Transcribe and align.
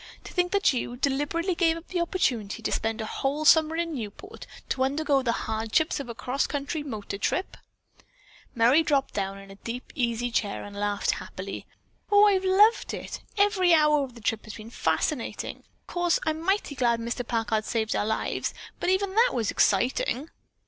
"To 0.23 0.33
think 0.33 0.51
that 0.51 0.73
you 0.73 0.97
deliberately 0.97 1.53
gave 1.53 1.77
up 1.77 1.89
the 1.89 2.01
opportunity 2.01 2.63
to 2.63 2.71
spend 2.71 3.01
a 3.01 3.05
whole 3.05 3.45
summer 3.45 3.75
in 3.75 3.93
Newport 3.93 4.47
to 4.69 4.83
undergo 4.83 5.21
the 5.21 5.31
hardships 5.45 5.99
of 5.99 6.09
a 6.09 6.15
cross 6.15 6.47
country 6.47 6.81
motor 6.81 7.19
trip." 7.19 7.55
Merry 8.55 8.81
dropped 8.81 9.13
down 9.13 9.37
in 9.37 9.51
a 9.51 9.57
deep 9.63 9.91
easy 9.93 10.31
chair 10.31 10.63
and 10.63 10.75
laughed 10.75 11.11
happily. 11.11 11.67
"Oh, 12.11 12.25
I've 12.25 12.43
loved 12.43 12.95
it! 12.95 13.21
Every 13.37 13.75
hour 13.75 14.03
of 14.03 14.15
the 14.15 14.21
trip 14.21 14.43
has 14.45 14.55
been 14.55 14.71
fascinating. 14.71 15.57
Of 15.81 15.85
course 15.93 16.19
I'm 16.25 16.41
mighty 16.41 16.73
glad 16.73 16.99
Mr. 16.99 17.23
Packard 17.23 17.65
saved 17.65 17.95
our 17.95 18.03
lives, 18.07 18.55
but 18.79 18.89
even 18.89 19.13
that 19.13 19.35
was 19.35 19.51
exciting." 19.51 20.31